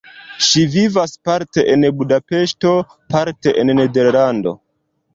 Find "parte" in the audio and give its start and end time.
1.29-1.67, 3.15-3.57